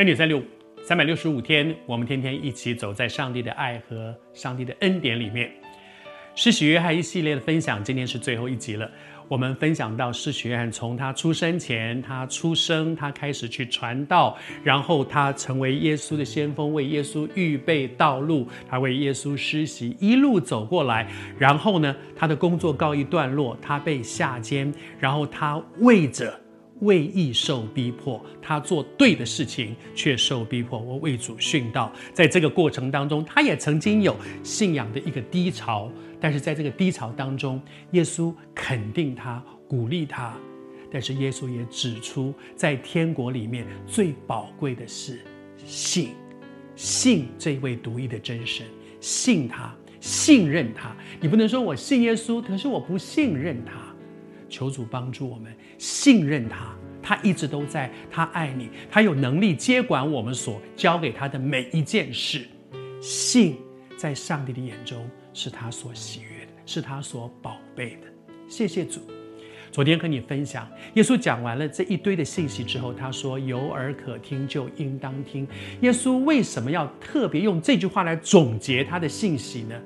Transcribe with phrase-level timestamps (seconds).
[0.00, 0.42] 恩典三六五，
[0.82, 5.52] 三百六十五天，我们天天一起走在上帝的爱和上帝的恩典里面。
[6.34, 8.90] 施洗约翰一系列的分享，今天是最后一集了。
[9.28, 21.06] 我们分享到施洗约翰从他出生前，他出生，他开始去传道，然后他成为耶稣的先锋，为耶稣预备道路，他为耶稣施洗，一路走过来。
[21.38, 26.40] 然后呢，他的工作告一段落，他被下监，然后他为着。
[26.80, 30.78] 为义受逼迫，他做对的事情却受逼迫。
[30.78, 35.90] 我为主殉道，在这个过程当中，他也曾经有信仰的一个低潮。
[36.22, 37.62] 但是在这个低潮当中，
[37.92, 40.36] 耶稣肯定他，鼓励他。
[40.92, 45.20] 但是耶稣也指出，在天国里面最宝贵的是
[45.64, 46.10] 信，
[46.76, 48.66] 信这位独一的真神，
[49.00, 50.94] 信他，信任他。
[51.20, 53.89] 你不能说我信耶稣，可是我不信任他。
[54.50, 62.46] 求主帮助我们信任他，他一直都在，他爱你，他有能力接管我们所交给他的每一件事。
[63.00, 63.56] 信
[63.96, 68.08] 在上帝的眼中是他所喜悦的，是他所宝贝的。
[68.48, 69.00] 谢谢主。
[69.70, 75.46] 昨天和你分享，耶稣讲完了这一堆的信息之后，他说：“有耳可听就应当听。”
[75.80, 79.80] 耶稣为什么要特别用这句话来总结他的信息呢？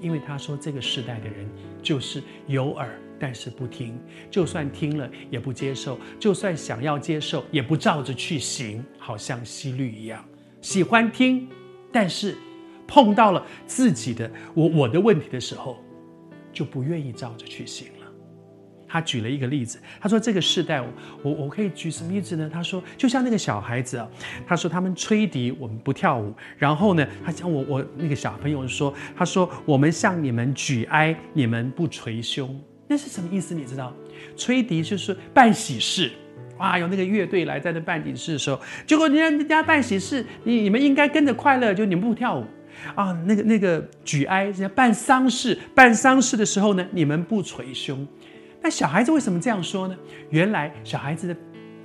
[0.00, 1.48] 因为他说这个时代的人
[1.80, 2.98] 就是有耳。
[3.24, 3.98] 但是不听，
[4.30, 10.22] 就算听了也不接受，就算想要接受也不照着去行，好像希律一样，
[10.60, 11.48] 喜欢听，
[11.90, 12.36] 但是
[12.86, 15.82] 碰到了自己的我我的问题的时候，
[16.52, 18.06] 就不愿意照着去行了。
[18.86, 20.82] 他举了一个例子，他说这个世代，
[21.22, 22.50] 我我可以举什么例子呢？
[22.52, 24.06] 他说就像那个小孩子啊，
[24.46, 32.54] 他说他们吹笛，我们不跳舞，然后呢，他讲我我那个小朋友说，他说我们向你们举哀，你们不捶胸。
[32.94, 33.56] 那是什么意思？
[33.56, 33.92] 你知道，
[34.36, 36.12] 吹笛就是办喜事，
[36.58, 42.44] 哇，有那个乐队来在那办喜事的时候，结果人家人家办喜事，你你们应该跟着快乐，就你们不跳舞
[42.94, 43.10] 啊。
[43.26, 48.06] 那个那个举哀，人家办丧事，办丧事的时候呢，你们不捶胸。
[48.62, 49.96] 那小孩子为什么这样说呢？
[50.30, 51.36] 原来小孩子的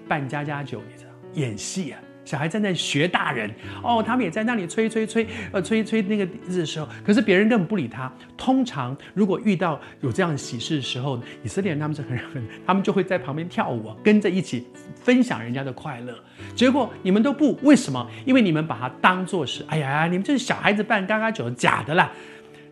[0.07, 1.99] 办家家酒，你知道，演戏啊。
[2.29, 3.49] 小孩在那学大人
[3.81, 8.11] 哦，他们也在那里吹吹吹，呃，吹吹那个笛子的时候，可是别人根本不理他。
[8.37, 16.13] 通常如果遇到有这样的喜事的时候，以色列人他们是很很， 他们就会在旁边跳舞，跟着一起分享人家的快乐。
[16.55, 18.07] 结果你们都不，为什么？
[18.27, 22.11] 因为你们把它当作是，哎呀，你们就是小孩子办嘎嘎酒，假的啦。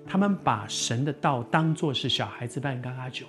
[0.06, 3.26] 他们把神的道当作是小孩子办嘎嘎酒。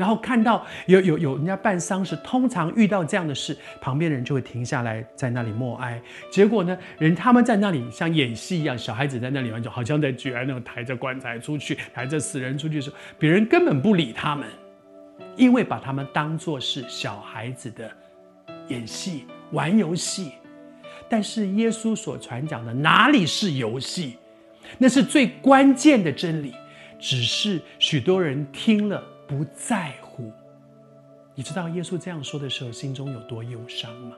[0.00, 6.00] 然后看到有有有人家办丧事，通常遇到这样的事，旁边的人就会停下来在那里默哀。
[6.30, 14.48] 结果呢，人他们在那里像演戏一样，小孩子在那里玩，就好像在举哀那种抬着棺材出去，抬着死人出去的时候，别人根本不理他们，
[15.36, 17.90] 因为把他们当作是小孩子的
[18.68, 20.32] 演戏、玩游戏。
[21.10, 24.16] 但是耶稣所传讲的哪里是游戏？
[24.78, 26.54] 那是最关键的真理，
[26.98, 29.04] 只是许多人听了。
[29.30, 30.28] 不在乎，
[31.36, 34.16] 你知道耶稣这样说的时候，心中有多忧伤吗？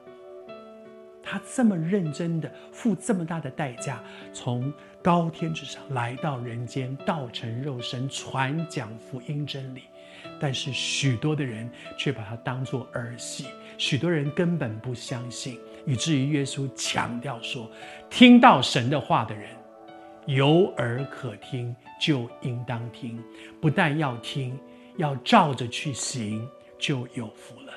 [1.22, 4.02] 他这么认真的付这么大的代价，
[4.32, 4.72] 从
[5.02, 9.82] 高天之上来到人间，道成肉身，传讲福音真理，
[10.40, 17.70] 但是许多的人却把它当作儿戏，许多人根本不相信，以至于耶稣强调说：
[18.08, 19.50] 听到神的话的人，
[20.24, 23.22] 有耳可听就应当听，
[23.60, 24.58] 不但要听。
[24.96, 26.48] 要照着去行，
[26.78, 27.72] 就有福了。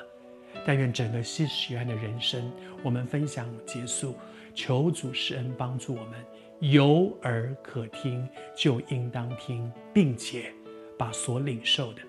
[0.64, 2.50] 但愿整个施学院的人生，
[2.82, 4.14] 我们分享结束，
[4.54, 6.24] 求主施恩帮助我们，
[6.60, 10.52] 有耳可听就应当听，并且
[10.98, 12.00] 把所领受的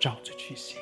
[0.00, 0.78] 照着去行。